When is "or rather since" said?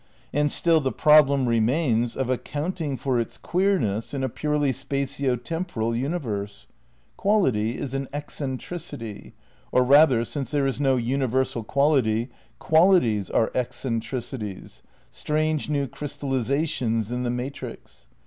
9.71-10.49